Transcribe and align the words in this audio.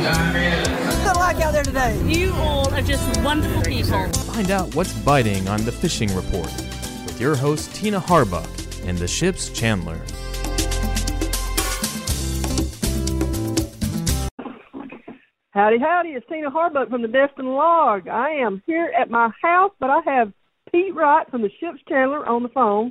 What's 0.00 1.04
it 1.04 1.16
like 1.16 1.36
out 1.42 1.52
there 1.52 1.62
today? 1.62 2.00
You 2.06 2.32
all 2.36 2.72
are 2.72 2.80
just 2.80 3.20
wonderful 3.22 3.60
people. 3.62 4.08
Find 4.32 4.50
out 4.50 4.74
what's 4.74 4.94
biting 5.00 5.46
on 5.46 5.62
the 5.66 5.72
Fishing 5.72 6.08
Report 6.14 6.50
with 7.04 7.20
your 7.20 7.36
host 7.36 7.74
Tina 7.74 8.00
Harbuck 8.00 8.48
and 8.88 8.96
the 8.96 9.06
ship's 9.06 9.50
Chandler. 9.50 10.00
Howdy, 15.50 15.78
howdy. 15.78 16.10
It's 16.10 16.26
Tina 16.28 16.50
Harbuck 16.50 16.88
from 16.88 17.02
the 17.02 17.08
Destin 17.08 17.48
Log. 17.48 18.08
I 18.08 18.30
am 18.30 18.62
here 18.64 18.90
at 18.98 19.10
my 19.10 19.28
house, 19.42 19.72
but 19.80 19.90
I 19.90 20.00
have 20.06 20.32
Pete 20.72 20.94
Wright 20.94 21.30
from 21.30 21.42
the 21.42 21.50
Ship's 21.60 21.82
Chandler 21.86 22.26
on 22.26 22.42
the 22.42 22.48
phone, 22.48 22.90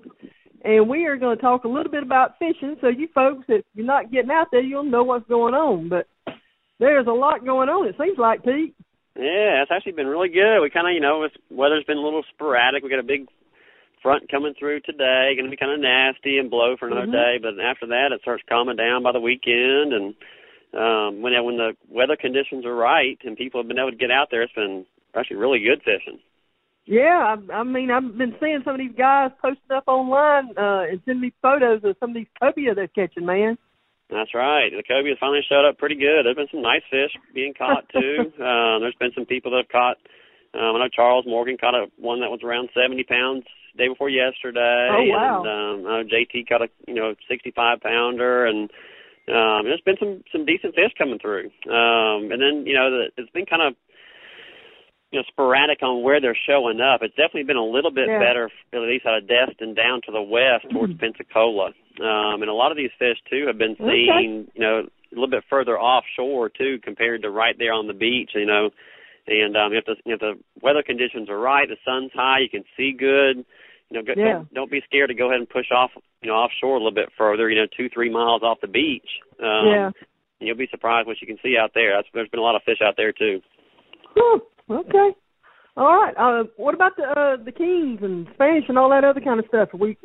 and 0.63 0.87
we 0.87 1.07
are 1.07 1.17
going 1.17 1.37
to 1.37 1.41
talk 1.41 1.63
a 1.63 1.69
little 1.69 1.91
bit 1.91 2.03
about 2.03 2.37
fishing. 2.37 2.75
So, 2.81 2.87
you 2.89 3.07
folks, 3.15 3.45
if 3.47 3.65
you're 3.73 3.85
not 3.85 4.11
getting 4.11 4.29
out 4.29 4.49
there, 4.51 4.61
you'll 4.61 4.83
know 4.83 5.03
what's 5.03 5.27
going 5.27 5.55
on. 5.55 5.89
But 5.89 6.07
there's 6.79 7.07
a 7.07 7.11
lot 7.11 7.45
going 7.45 7.69
on, 7.69 7.87
it 7.87 7.95
seems 7.99 8.17
like, 8.17 8.43
Pete. 8.43 8.73
Yeah, 9.15 9.61
it's 9.61 9.71
actually 9.71 9.93
been 9.93 10.07
really 10.07 10.29
good. 10.29 10.61
We 10.61 10.69
kind 10.69 10.87
of, 10.87 10.93
you 10.93 11.01
know, 11.01 11.23
it's, 11.23 11.35
weather's 11.49 11.83
been 11.83 11.97
a 11.97 12.01
little 12.01 12.23
sporadic. 12.33 12.83
We 12.83 12.89
got 12.89 12.99
a 12.99 13.03
big 13.03 13.27
front 14.01 14.31
coming 14.31 14.53
through 14.57 14.79
today, 14.81 15.35
going 15.35 15.45
to 15.45 15.51
be 15.51 15.57
kind 15.57 15.73
of 15.73 15.79
nasty 15.81 16.37
and 16.37 16.49
blow 16.49 16.77
for 16.77 16.87
another 16.87 17.07
Mhm. 17.07 17.11
day. 17.11 17.39
But 17.41 17.59
after 17.59 17.85
that, 17.87 18.13
it 18.13 18.21
starts 18.21 18.43
calming 18.47 18.77
down 18.77 19.03
by 19.03 19.11
the 19.11 19.19
weekend, 19.19 19.91
and 19.93 20.15
um, 20.73 21.21
when 21.21 21.33
when 21.43 21.57
the 21.57 21.75
weather 21.89 22.15
conditions 22.15 22.65
are 22.65 22.75
right 22.75 23.17
and 23.25 23.35
people 23.35 23.59
have 23.59 23.67
been 23.67 23.79
able 23.79 23.91
to 23.91 23.97
get 23.97 24.11
out 24.11 24.29
there, 24.29 24.43
it's 24.43 24.53
been 24.53 24.85
actually 25.15 25.37
really 25.37 25.59
good 25.59 25.81
fishing. 25.83 26.19
Yeah, 26.85 27.35
I, 27.35 27.53
I 27.53 27.63
mean, 27.63 27.91
I've 27.91 28.17
been 28.17 28.35
seeing 28.39 28.61
some 28.63 28.75
of 28.75 28.79
these 28.79 28.95
guys 28.97 29.31
posting 29.41 29.75
up 29.75 29.83
online 29.87 30.57
uh, 30.57 30.85
and 30.89 31.01
sending 31.05 31.21
me 31.21 31.33
photos 31.41 31.83
of 31.83 31.97
some 31.99 32.11
of 32.11 32.15
these 32.15 32.27
cobia 32.41 32.73
they're 32.73 32.87
catching, 32.87 33.25
man. 33.25 33.57
That's 34.09 34.33
right. 34.33 34.69
The 34.75 34.83
cobia 34.83 35.15
finally 35.19 35.41
showed 35.47 35.67
up 35.67 35.77
pretty 35.77 35.95
good. 35.95 36.25
There's 36.25 36.35
been 36.35 36.49
some 36.51 36.61
nice 36.63 36.81
fish 36.89 37.11
being 37.33 37.53
caught 37.53 37.87
too. 37.93 38.33
um, 38.41 38.81
there's 38.81 38.97
been 38.99 39.11
some 39.13 39.25
people 39.25 39.51
that 39.51 39.65
have 39.65 39.69
caught. 39.69 39.97
Um, 40.53 40.75
I 40.75 40.79
know 40.79 40.89
Charles 40.89 41.25
Morgan 41.27 41.57
caught 41.61 41.75
a 41.75 41.85
one 41.97 42.21
that 42.21 42.31
was 42.31 42.41
around 42.43 42.69
70 42.73 43.03
pounds 43.03 43.43
day 43.77 43.87
before 43.87 44.09
yesterday. 44.09 44.89
Oh, 44.89 45.05
wow. 45.13 45.43
And 45.43 45.85
um, 45.85 45.91
I 45.91 46.01
know 46.01 46.09
JT 46.09 46.49
caught 46.49 46.63
a 46.63 46.69
you 46.87 46.95
know 46.95 47.13
65 47.29 47.81
pounder, 47.81 48.47
and 48.47 48.69
um, 49.29 49.61
there's 49.69 49.81
been 49.85 49.97
some 49.99 50.23
some 50.31 50.45
decent 50.45 50.73
fish 50.73 50.89
coming 50.97 51.19
through. 51.19 51.51
Um, 51.69 52.31
and 52.33 52.41
then 52.41 52.65
you 52.65 52.73
know 52.73 52.89
the, 52.89 53.11
it's 53.17 53.29
been 53.29 53.45
kind 53.45 53.61
of 53.61 53.75
you 55.11 55.19
know 55.19 55.23
sporadic 55.29 55.83
on 55.83 56.01
where 56.01 56.19
they're 56.19 56.37
showing 56.49 56.81
up. 56.81 57.01
It's 57.03 57.13
definitely 57.15 57.43
been 57.43 57.57
a 57.57 57.63
little 57.65 57.91
bit 57.91 58.07
Yeah. 58.09 58.17
better, 58.17 58.49
at 58.73 58.79
least 58.81 59.05
out 59.05 59.17
of 59.21 59.27
Destin 59.29 59.75
down 59.75 60.01
to 60.07 60.11
the 60.11 60.21
west 60.21 60.65
towards 60.73 60.93
Pensacola. 60.97 61.73
Um, 61.99 62.41
and 62.41 62.49
a 62.49 62.53
lot 62.53 62.71
of 62.71 62.77
these 62.77 62.91
fish 62.97 63.17
too 63.29 63.45
have 63.47 63.57
been 63.57 63.75
Okay. 63.79 64.07
seen, 64.07 64.47
you 64.53 64.61
know, 64.61 64.79
a 64.87 65.15
little 65.15 65.29
bit 65.29 65.43
further 65.49 65.77
offshore 65.79 66.49
too, 66.49 66.79
compared 66.83 67.21
to 67.23 67.29
right 67.29 67.55
there 67.57 67.73
on 67.73 67.87
the 67.87 67.93
beach. 67.93 68.31
You 68.35 68.45
know, 68.45 68.69
and 69.27 69.55
um, 69.57 69.73
if 69.73 69.85
the 69.85 69.95
if 70.05 70.19
the 70.19 70.39
weather 70.61 70.83
conditions 70.83 71.29
are 71.29 71.39
right, 71.39 71.67
the 71.67 71.77
sun's 71.83 72.11
high, 72.13 72.39
you 72.39 72.49
can 72.49 72.63
see 72.77 72.93
good. 72.97 73.45
You 73.89 73.97
know, 73.97 74.03
go, 74.03 74.13
Yeah. 74.15 74.33
don't, 74.33 74.53
don't 74.53 74.71
be 74.71 74.81
scared 74.85 75.09
to 75.09 75.15
go 75.15 75.27
ahead 75.29 75.39
and 75.39 75.49
push 75.49 75.71
off, 75.71 75.89
you 76.21 76.29
know, 76.29 76.35
offshore 76.35 76.75
a 76.75 76.77
little 76.77 76.91
bit 76.93 77.09
further. 77.17 77.49
You 77.49 77.61
know, 77.61 77.67
two 77.75 77.89
three 77.89 78.09
miles 78.09 78.43
off 78.43 78.61
the 78.61 78.67
beach. 78.67 79.09
Um, 79.41 79.67
yeah. 79.67 79.85
and 79.87 80.47
You'll 80.47 80.57
be 80.57 80.67
surprised 80.69 81.07
what 81.07 81.19
you 81.21 81.27
can 81.27 81.39
see 81.41 81.57
out 81.57 81.71
there. 81.73 81.95
That's, 81.97 82.07
there's 82.13 82.29
been 82.29 82.39
a 82.39 82.43
lot 82.43 82.55
of 82.55 82.61
fish 82.63 82.79
out 82.85 82.95
there 82.97 83.11
too. 83.11 83.41
Whew, 84.13 84.41
okay. 84.69 85.09
All 85.75 85.95
right. 86.01 86.13
Uh, 86.17 86.43
what 86.57 86.75
about 86.75 86.97
the 86.97 87.03
uh, 87.03 87.43
the 87.43 87.51
kings 87.51 87.99
and 88.03 88.27
Spanish 88.35 88.65
and 88.69 88.77
all 88.77 88.89
that 88.89 89.03
other 89.03 89.21
kind 89.21 89.39
of 89.39 89.45
stuff? 89.47 89.69
Are 89.73 89.77
we 89.77 89.97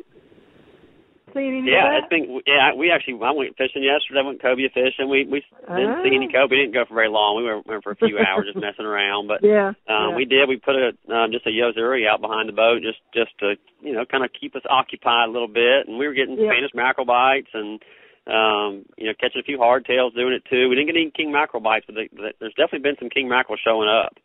seeing 1.35 1.59
any 1.59 1.69
Yeah, 1.69 1.99
it's 1.99 2.07
been. 2.09 2.39
Yeah, 2.47 2.73
we 2.73 2.89
actually. 2.89 3.19
I 3.21 3.31
went 3.31 3.55
fishing 3.59 3.83
yesterday. 3.83 4.23
Went 4.23 4.41
cobia 4.41 4.71
fishing. 4.73 5.09
We 5.11 5.27
we 5.27 5.43
didn't 5.67 6.01
see 6.01 6.15
any 6.15 6.29
Ah. 6.31 6.39
cobia. 6.47 6.63
Didn't 6.63 6.73
go 6.73 6.85
for 6.87 6.95
very 6.95 7.09
long. 7.11 7.35
We 7.37 7.43
were 7.43 7.61
went 7.67 7.83
for 7.83 7.91
a 7.91 7.95
few 7.99 8.17
hours 8.17 8.47
just 8.47 8.57
messing 8.57 8.85
around. 8.87 9.27
But? 9.27 9.43
Yeah. 9.45 9.75
um, 9.91 10.09
yeah. 10.09 10.15
we 10.15 10.23
did. 10.25 10.47
We 10.49 10.57
put 10.57 10.75
a 10.79 10.95
um, 11.13 11.31
just 11.35 11.45
a 11.45 11.51
Yo-Zuri 11.51 12.07
out 12.07 12.21
behind 12.21 12.47
the 12.49 12.53
boat 12.57 12.81
just 12.81 12.99
just 13.13 13.37
to 13.39 13.55
you 13.83 13.93
know 13.93 14.05
kind 14.05 14.23
of 14.23 14.31
keep 14.33 14.55
us 14.55 14.63
occupied 14.69 15.29
a 15.29 15.31
little 15.31 15.51
bit. 15.51 15.87
And 15.87 15.99
we 15.99 16.07
were 16.07 16.15
getting 16.15 16.39
Yeah. 16.39 16.49
Spanish 16.55 16.71
mackerel 16.73 17.05
bites 17.05 17.51
and 17.53 17.83
um, 18.27 18.85
you 18.97 19.05
know 19.05 19.13
catching 19.19 19.41
a 19.41 19.43
few 19.43 19.57
hardtails 19.59 20.15
doing 20.15 20.33
it 20.33 20.43
too. 20.49 20.69
We 20.69 20.75
didn't 20.75 20.87
get 20.87 20.95
any 20.99 21.11
king 21.11 21.31
mackerel 21.31 21.61
bites, 21.61 21.85
but, 21.85 21.95
they, 21.95 22.09
there's 22.39 22.55
definitely 22.55 22.79
been 22.87 22.97
some 22.97 23.09
king 23.09 23.27
mackerel 23.29 23.57
showing 23.63 23.89
up. 23.89 24.17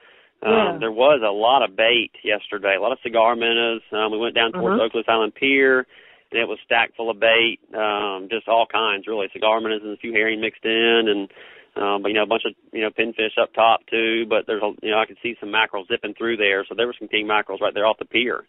Um, 0.43 0.53
Yeah. 0.53 0.77
There 0.81 0.93
was 0.93 1.21
a 1.23 1.31
lot 1.31 1.63
of 1.63 1.77
bait 1.77 2.13
yesterday, 2.25 2.77
a 2.77 2.81
lot 2.81 2.93
of 2.93 2.99
cigar 3.03 3.37
minnows. 3.37 3.83
Um, 3.93 4.11
we 4.11 4.17
went 4.17 4.35
down 4.35 4.53
towards 4.53 4.81
Uh-huh. 4.81 4.89
Okaloosa 4.89 5.09
Island 5.13 5.35
Pier, 5.35 5.87
and 6.33 6.41
it 6.41 6.49
was 6.49 6.59
stacked 6.65 6.97
full 6.97 7.11
of 7.11 7.19
bait, 7.21 7.59
um, 7.75 8.29
just 8.31 8.49
all 8.49 8.67
kinds, 8.71 9.07
really. 9.07 9.29
Cigar 9.33 9.61
minnows 9.61 9.83
and 9.83 9.93
a 9.93 9.97
few 9.97 10.13
herring 10.13 10.41
mixed 10.41 10.65
in, 10.65 11.03
and 11.09 11.29
um, 11.77 12.03
but 12.03 12.09
you 12.09 12.15
know 12.15 12.23
a 12.25 12.27
bunch 12.27 12.43
of 12.47 12.53
you 12.73 12.83
know 12.83 12.91
pinfish 12.91 13.39
up 13.41 13.53
top 13.55 13.81
too. 13.91 14.27
But 14.29 14.47
there's 14.47 14.63
a 14.63 14.73
you 14.83 14.91
know 14.91 14.99
I 14.99 15.07
could 15.07 15.19
see 15.23 15.35
some 15.41 15.51
mackerel 15.51 15.87
zipping 15.87 16.15
through 16.15 16.37
there, 16.37 16.65
so 16.69 16.75
there 16.75 16.87
were 16.87 16.97
some 16.99 17.09
king 17.09 17.27
mackerels 17.27 17.61
right 17.61 17.75
there 17.75 17.87
off 17.87 17.99
the 17.99 18.05
pier. 18.05 18.45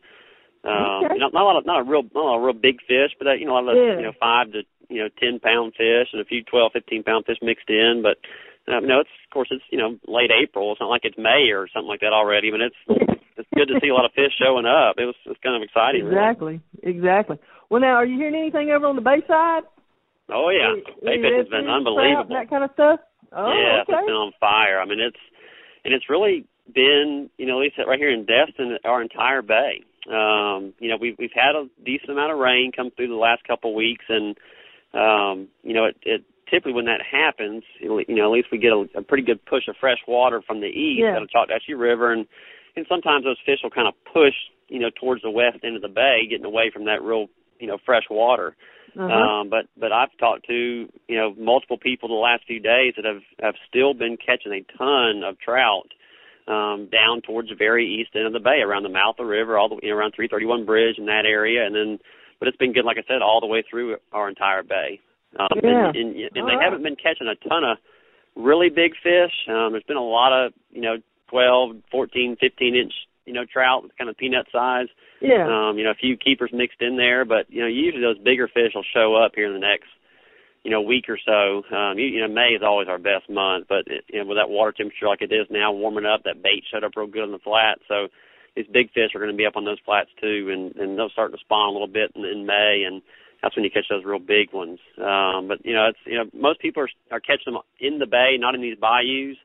Um, 0.64 1.06
Okay. 1.06 1.18
not, 1.18 1.34
not 1.34 1.42
a 1.44 1.46
lot 1.46 1.58
of 1.58 1.66
not 1.66 1.80
a 1.82 1.84
real 1.84 2.04
not 2.14 2.36
a 2.38 2.42
real 2.46 2.54
big 2.54 2.82
fish, 2.88 3.12
but 3.18 3.28
uh, 3.28 3.34
you 3.34 3.46
know 3.46 3.54
a 3.54 3.62
lot 3.62 3.70
of 3.70 3.78
Yeah. 3.78 3.98
you 3.98 4.04
know 4.04 4.14
five 4.20 4.52
to 4.52 4.62
you 4.90 5.02
know 5.04 5.10
ten 5.20 5.40
pound 5.40 5.74
fish 5.76 6.10
and 6.14 6.22
a 6.22 6.26
few 6.26 6.44
twelve 6.44 6.72
fifteen 6.74 7.04
pound 7.04 7.26
fish 7.26 7.38
mixed 7.42 7.70
in, 7.70 8.02
but. 8.04 8.18
Um, 8.68 8.86
no, 8.86 9.00
it's 9.00 9.10
of 9.26 9.34
course 9.34 9.48
it's 9.50 9.64
you 9.72 9.78
know 9.80 9.98
late 10.08 10.30
April. 10.30 10.72
It's 10.72 10.80
not 10.80 10.88
like 10.94 11.02
it's 11.04 11.18
May 11.18 11.50
or 11.52 11.68
something 11.74 11.88
like 11.90 12.02
that 12.02 12.14
already. 12.14 12.52
But 12.52 12.62
it's 12.62 12.76
it's 13.36 13.50
good 13.56 13.68
to 13.74 13.80
see 13.82 13.90
a 13.90 13.94
lot 13.94 14.06
of 14.06 14.12
fish 14.14 14.32
showing 14.38 14.68
up. 14.68 15.00
It 15.00 15.06
was 15.06 15.16
it's 15.26 15.40
kind 15.42 15.56
of 15.56 15.64
exciting. 15.66 16.06
really. 16.06 16.16
Exactly. 16.84 17.40
Well, 17.72 17.80
now, 17.80 17.96
are 17.96 18.06
you 18.06 18.18
hearing 18.20 18.36
anything 18.36 18.70
over 18.70 18.86
on 18.86 18.98
the 18.98 19.02
Bayside? 19.02 19.64
Oh 20.28 20.50
yeah, 20.52 20.76
Any- 20.76 20.84
Bay 21.02 21.14
any 21.14 21.22
fish 21.24 21.38
has 21.40 21.48
been 21.48 21.70
unbelievable. 21.72 22.36
That 22.36 22.50
kind 22.50 22.66
of 22.66 22.72
stuff. 22.74 23.00
Oh, 23.32 23.48
yeah, 23.48 23.82
okay. 23.88 23.96
it's 23.96 24.06
been 24.12 24.14
on 24.16 24.34
fire. 24.42 24.80
I 24.82 24.86
mean, 24.86 25.00
it's 25.00 25.20
and 25.86 25.94
it's 25.94 26.10
really 26.10 26.46
been 26.76 27.30
you 27.38 27.46
know 27.48 27.60
at 27.60 27.64
least 27.64 27.76
right 27.88 27.98
here 27.98 28.12
in 28.12 28.26
Destin, 28.28 28.78
our 28.84 29.02
entire 29.02 29.42
bay. 29.42 29.84
Um, 30.12 30.74
you 30.80 30.90
know, 30.90 30.98
we've 31.00 31.16
we've 31.18 31.32
had 31.34 31.56
a 31.56 31.68
decent 31.86 32.10
amount 32.12 32.34
of 32.34 32.40
rain 32.40 32.74
come 32.76 32.92
through 32.92 33.08
the 33.08 33.16
last 33.16 33.48
couple 33.48 33.72
of 33.72 33.76
weeks, 33.76 34.04
and 34.10 34.36
um, 34.94 35.48
you 35.64 35.74
know, 35.74 35.86
it, 35.86 35.96
it 36.04 36.24
typically 36.50 36.74
when 36.74 36.86
that 36.92 37.00
happens, 37.10 37.64
you 37.80 37.88
know, 37.88 38.26
at 38.26 38.32
least 38.36 38.50
we 38.52 38.58
get 38.58 38.74
a, 38.74 38.84
a 39.00 39.02
pretty 39.02 39.24
good 39.24 39.40
push 39.46 39.70
of 39.70 39.76
fresh 39.80 40.00
water 40.10 40.42
from 40.46 40.60
the 40.60 40.68
east 40.68 41.00
Yeah. 41.08 41.16
out 41.16 41.24
of 41.24 41.30
Choctawhatchee 41.30 41.80
River, 41.80 42.12
and 42.12 42.28
and 42.76 42.86
sometimes 42.90 43.24
those 43.24 43.40
fish 43.46 43.60
will 43.64 43.72
kind 43.72 43.88
of 43.88 43.94
push 44.12 44.36
you 44.68 44.80
know 44.80 44.90
towards 45.00 45.22
the 45.22 45.32
west 45.32 45.60
end 45.64 45.78
of 45.78 45.82
the 45.82 45.88
bay, 45.88 46.28
getting 46.30 46.46
away 46.46 46.70
from 46.72 46.84
that 46.86 47.02
real 47.02 47.28
you 47.62 47.68
know 47.68 47.78
fresh 47.86 48.04
water. 48.10 48.56
Uh-huh. 49.00 49.06
Um, 49.08 49.50
but 49.50 49.68
but 49.80 49.94
I've 49.94 50.16
talked 50.20 50.48
to 50.48 50.54
you 51.08 51.18
know 51.18 51.34
multiple 51.38 51.78
people 51.78 52.10
the 52.10 52.16
last 52.16 52.44
few 52.46 52.60
days 52.60 52.94
that 52.98 53.06
have 53.06 53.22
have 53.42 53.56
still 53.70 53.94
been 53.94 54.18
catching 54.18 54.52
a 54.52 54.78
ton 54.78 55.24
of 55.24 55.40
trout 55.40 55.88
um, 56.48 56.90
down 56.92 57.22
towards 57.22 57.50
the 57.50 57.56
very 57.56 57.88
east 57.88 58.12
end 58.16 58.28
of 58.28 58.34
the 58.34 58.40
bay, 58.40 58.60
around 58.66 58.84
the 58.84 58.90
mouth 58.90 59.16
of 59.18 59.26
the 59.26 59.32
river, 59.32 59.58
all 59.58 59.70
the 59.70 59.80
you 59.82 59.92
know, 59.92 59.96
around 59.98 60.12
331 60.16 60.66
Bridge 60.66 60.98
in 60.98 61.06
that 61.06 61.24
area, 61.26 61.66
and 61.66 61.74
then 61.76 62.00
but 62.40 62.48
it's 62.48 62.58
been 62.58 62.74
good, 62.74 62.86
like 62.86 62.98
I 62.98 63.06
said, 63.08 63.22
all 63.22 63.40
the 63.40 63.48
way 63.48 63.64
through 63.70 63.98
our 64.12 64.28
entire 64.28 64.64
bay. 64.64 65.00
Um, 65.40 65.48
Yeah. 65.64 65.88
and, 65.94 65.96
and, 65.96 66.16
and 66.18 66.38
All 66.42 66.48
they 66.48 66.56
right. 66.56 66.64
haven't 66.64 66.84
been 66.84 66.96
catching 66.98 67.28
a 67.28 67.36
ton 67.48 67.64
of 67.64 67.78
really 68.36 68.70
big 68.70 68.94
fish. 69.02 69.32
Um, 69.48 69.72
there's 69.72 69.88
been 69.88 69.96
a 69.98 70.04
lot 70.04 70.34
of 70.34 70.52
you 70.72 70.82
know 70.82 70.98
12, 71.30 71.78
14, 71.92 72.36
15 72.42 72.76
inch 72.76 72.94
you 73.32 73.40
know 73.40 73.46
trout, 73.46 73.90
kind 73.98 74.10
of 74.10 74.18
peanut 74.18 74.46
size. 74.52 74.88
yeah. 75.22 75.48
Um, 75.48 75.78
you 75.78 75.86
know, 75.86 75.92
a 75.92 75.96
few 75.96 76.18
keepers 76.18 76.52
mixed 76.54 76.82
in 76.82 76.98
there, 76.98 77.24
but 77.24 77.48
you 77.48 77.62
know, 77.62 77.68
usually 77.68 78.04
those 78.04 78.18
bigger 78.18 78.50
fish 78.50 78.74
will 78.76 78.84
show 78.94 79.16
up 79.16 79.32
here 79.36 79.48
in 79.48 79.54
the 79.54 79.66
next, 79.66 79.88
you 80.64 80.72
know, 80.72 80.82
week 80.82 81.06
or 81.08 81.18
so. 81.18 81.64
Um, 81.74 81.98
you, 81.98 82.08
you 82.08 82.20
know, 82.20 82.28
May 82.28 82.50
is 82.50 82.62
always 82.62 82.90
our 82.90 83.00
best 83.00 83.30
month, 83.30 83.68
but 83.70 83.88
it, 83.88 84.04
you 84.10 84.20
know, 84.20 84.28
with 84.28 84.38
that 84.38 84.50
water 84.50 84.74
temperature 84.74 85.08
like 85.08 85.22
it 85.22 85.32
is 85.32 85.48
now, 85.50 85.72
warming 85.72 86.06
up, 86.06 86.24
that 86.26 86.44
bait 86.44 86.66
showed 86.70 86.84
up 86.84 86.92
real 86.98 87.08
good 87.08 87.24
on 87.24 87.32
the 87.32 87.40
flat. 87.40 87.80
So 87.88 88.10
these 88.58 88.68
big 88.68 88.92
fish 88.92 89.16
are 89.16 89.20
going 89.20 89.32
to 89.32 89.38
be 89.38 89.46
up 89.46 89.56
on 89.56 89.64
those 89.64 89.80
flats 89.86 90.10
too, 90.20 90.52
and 90.52 90.76
and 90.76 91.00
they'll 91.00 91.16
start 91.16 91.32
to 91.32 91.40
spawn 91.40 91.70
a 91.70 91.72
little 91.72 91.88
bit 91.88 92.12
in, 92.16 92.26
in 92.26 92.46
May, 92.46 92.84
and 92.86 93.02
that's 93.42 93.56
when 93.56 93.64
you 93.64 93.72
catch 93.72 93.88
those 93.90 94.04
real 94.04 94.20
big 94.20 94.52
ones. 94.52 94.80
Um, 95.00 95.48
but 95.48 95.64
you 95.64 95.74
know, 95.74 95.88
it's 95.88 96.04
you 96.04 96.18
know, 96.18 96.28
most 96.36 96.60
people 96.60 96.84
are 96.84 96.92
are 97.16 97.24
catching 97.24 97.54
them 97.54 97.64
in 97.80 98.00
the 98.00 98.12
bay, 98.12 98.36
not 98.38 98.56
in 98.56 98.62
these 98.62 98.76
bayous. 98.76 99.40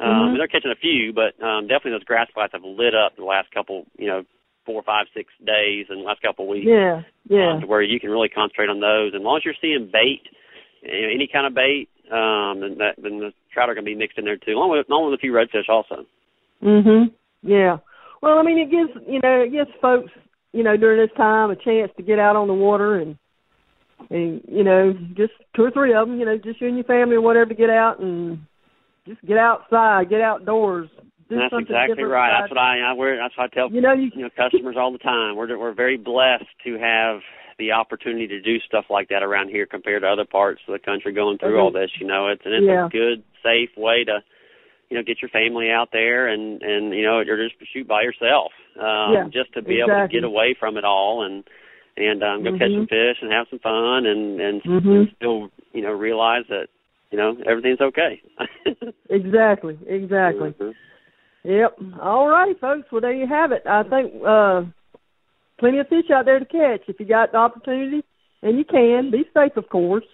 Um, 0.00 0.34
Mhm. 0.34 0.38
They're 0.38 0.48
catching 0.48 0.70
a 0.70 0.76
few, 0.76 1.12
but 1.12 1.40
um, 1.42 1.66
definitely 1.66 1.92
those 1.92 2.04
grass 2.04 2.28
flats 2.34 2.52
have 2.52 2.64
lit 2.64 2.94
up 2.94 3.16
the 3.16 3.24
last 3.24 3.50
couple, 3.52 3.86
you 3.98 4.08
know, 4.08 4.24
four, 4.64 4.82
five, 4.82 5.06
six 5.14 5.32
days 5.44 5.86
and 5.88 6.00
the 6.00 6.04
last 6.04 6.22
couple 6.22 6.44
of 6.44 6.50
weeks. 6.50 6.66
Yeah. 6.66 7.02
Yeah. 7.28 7.54
Um, 7.54 7.60
to 7.60 7.66
where 7.66 7.82
you 7.82 8.00
can 8.00 8.10
really 8.10 8.28
concentrate 8.28 8.68
on 8.68 8.80
those. 8.80 9.12
And 9.12 9.22
as 9.22 9.24
long 9.24 9.36
as 9.36 9.44
you're 9.44 9.54
seeing 9.60 9.90
bait, 9.92 10.22
you 10.82 11.02
know, 11.02 11.08
any 11.08 11.28
kind 11.32 11.46
of 11.46 11.54
bait, 11.54 11.88
um, 12.10 12.60
then 12.60 12.78
that 12.78 12.94
then 12.98 13.18
the 13.18 13.32
trout 13.52 13.70
are 13.70 13.74
going 13.74 13.84
to 13.84 13.90
be 13.90 13.94
mixed 13.94 14.18
in 14.18 14.24
there 14.24 14.36
too, 14.36 14.52
along 14.52 14.70
with 14.70 14.88
along 14.88 15.10
with 15.10 15.18
a 15.18 15.20
few 15.20 15.32
redfish 15.32 15.68
also. 15.68 16.04
Mhm. 16.62 17.12
Yeah. 17.42 17.78
Well, 18.20 18.38
I 18.38 18.42
mean, 18.42 18.58
it 18.58 18.70
gives 18.70 18.90
you 19.06 19.20
know 19.22 19.40
it 19.40 19.52
gives 19.52 19.70
folks 19.80 20.10
you 20.52 20.62
know 20.62 20.76
during 20.76 21.00
this 21.00 21.16
time 21.16 21.50
a 21.50 21.56
chance 21.56 21.92
to 21.96 22.02
get 22.02 22.18
out 22.18 22.36
on 22.36 22.48
the 22.48 22.54
water 22.54 22.96
and 22.96 23.16
and 24.10 24.42
you 24.48 24.64
know 24.64 24.92
just 25.14 25.32
two 25.54 25.64
or 25.64 25.70
three 25.70 25.94
of 25.94 26.08
them, 26.08 26.18
you 26.18 26.26
know, 26.26 26.36
just 26.36 26.60
you 26.60 26.68
and 26.68 26.76
your 26.76 26.84
family 26.84 27.16
or 27.16 27.20
whatever 27.20 27.46
to 27.46 27.54
get 27.54 27.70
out 27.70 28.00
and 28.00 28.38
just 29.06 29.20
get 29.22 29.38
outside, 29.38 30.08
get 30.08 30.20
outdoors. 30.20 30.88
Do 31.28 31.38
that's 31.38 31.54
exactly 31.56 32.04
right. 32.04 32.40
That's 32.40 32.50
what 32.50 32.58
I, 32.58 32.80
I 32.80 32.92
we're, 32.92 33.16
that's 33.16 33.36
what 33.36 33.50
I 33.50 33.54
tell 33.54 33.70
You 33.70 33.80
know, 33.80 33.92
you 33.92 34.10
you 34.14 34.22
know 34.22 34.30
customers 34.36 34.76
all 34.78 34.92
the 34.92 34.98
time. 34.98 35.36
We're 35.36 35.56
we're 35.58 35.74
very 35.74 35.96
blessed 35.96 36.44
to 36.64 36.78
have 36.78 37.20
the 37.58 37.72
opportunity 37.72 38.26
to 38.28 38.40
do 38.40 38.58
stuff 38.60 38.86
like 38.90 39.08
that 39.08 39.22
around 39.22 39.48
here 39.48 39.66
compared 39.66 40.02
to 40.02 40.08
other 40.08 40.24
parts 40.24 40.60
of 40.68 40.72
the 40.72 40.78
country 40.78 41.12
going 41.12 41.38
through 41.38 41.58
all 41.58 41.72
this. 41.72 41.90
You 42.00 42.06
know, 42.06 42.28
it's 42.28 42.42
and 42.44 42.54
it's 42.54 42.66
Yeah. 42.66 42.86
a 42.86 42.88
good 42.90 43.22
safe 43.42 43.70
way 43.76 44.04
to 44.04 44.20
you 44.90 44.98
know 44.98 45.02
get 45.02 45.22
your 45.22 45.30
family 45.30 45.70
out 45.70 45.88
there 45.92 46.28
and 46.28 46.62
and 46.62 46.92
you 46.92 47.02
know 47.02 47.18
or 47.18 47.48
just 47.48 47.54
shoot 47.72 47.88
by 47.88 48.02
yourself 48.02 48.52
um 48.78 49.12
Yeah, 49.14 49.24
just 49.32 49.52
to 49.54 49.62
be 49.62 49.80
exactly. 49.80 49.96
able 49.96 50.06
to 50.08 50.12
get 50.12 50.24
away 50.24 50.54
from 50.60 50.76
it 50.76 50.84
all 50.84 51.24
and 51.24 51.44
and 51.96 52.22
um 52.22 52.42
go 52.44 52.52
catch 52.52 52.70
Mhm. 52.70 52.76
some 52.76 52.86
fish 52.88 53.16
and 53.22 53.32
have 53.32 53.48
some 53.48 53.58
fun 53.60 54.04
and 54.04 54.38
and, 54.40 54.62
Mhm. 54.62 54.96
and 54.96 55.12
still 55.16 55.50
you 55.72 55.80
know 55.80 55.92
realize 55.92 56.44
that 56.48 56.68
you 57.12 57.18
know 57.18 57.36
everything's 57.46 57.80
okay 57.80 58.20
Exactly, 59.10 59.78
exactly. 59.86 60.50
Mhm. 60.58 60.74
Yep. 61.44 61.78
All 62.00 62.28
righty, 62.28 62.54
folks. 62.60 62.90
Well, 62.90 63.00
there 63.00 63.12
you 63.12 63.26
have 63.26 63.52
it. 63.52 63.62
I 63.66 63.82
think 63.82 64.14
uh, 64.26 64.62
plenty 65.58 65.78
of 65.78 65.88
fish 65.88 66.10
out 66.14 66.24
there 66.24 66.38
to 66.38 66.44
catch 66.44 66.88
if 66.88 66.98
you 67.00 67.06
got 67.06 67.32
the 67.32 67.38
opportunity, 67.38 68.04
and 68.42 68.58
you 68.58 68.64
can. 68.64 69.10
Be 69.10 69.24
safe, 69.34 69.56
of 69.56 69.68
course. 69.68 70.04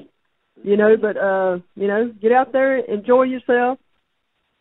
You 0.64 0.76
know, 0.76 0.96
but 0.96 1.16
uh, 1.16 1.58
you 1.76 1.86
know, 1.86 2.12
get 2.20 2.32
out 2.32 2.52
there, 2.52 2.78
enjoy 2.78 3.24
yourself, 3.24 3.78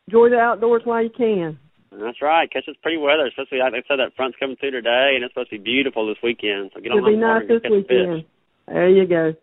enjoy 0.07 0.29
the 0.29 0.39
outdoors 0.39 0.83
while 0.83 1.01
you 1.01 1.09
can. 1.09 1.57
That's 1.91 2.21
right. 2.21 2.51
Catch 2.51 2.65
this 2.67 2.75
pretty 2.83 2.97
weather. 2.97 3.25
It's 3.25 3.35
supposed 3.35 3.49
to 3.49 3.55
be, 3.55 3.59
like 3.59 3.73
I 3.73 3.87
said, 3.87 3.97
that 3.97 4.15
front's 4.15 4.37
coming 4.39 4.57
through 4.57 4.71
today, 4.71 5.13
and 5.15 5.23
it's 5.23 5.33
supposed 5.33 5.49
to 5.49 5.57
be 5.57 5.63
beautiful 5.63 6.05
this 6.05 6.21
weekend. 6.21 6.71
So 6.75 6.81
get 6.81 6.91
on 6.91 6.99
It'll 6.99 7.09
be 7.09 7.15
the 7.15 7.21
water 7.21 7.47
nice 7.47 7.61
this 7.63 7.71
weekend. 7.71 8.25
There 8.67 8.89
you 8.89 9.07
go. 9.07 9.33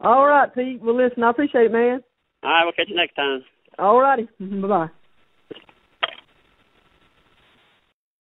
All 0.00 0.26
right, 0.26 0.52
Pete. 0.52 0.82
Well, 0.82 0.96
listen, 0.96 1.22
I 1.22 1.30
appreciate 1.30 1.66
it, 1.66 1.72
man. 1.72 2.02
All 2.42 2.50
right, 2.50 2.64
we'll 2.64 2.72
catch 2.72 2.88
you 2.88 2.96
next 2.96 3.14
time. 3.14 3.44
All 3.78 4.00
righty. 4.00 4.28
Bye 4.40 4.68
bye. 4.68 4.88